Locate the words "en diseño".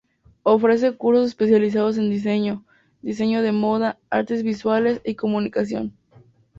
1.99-2.65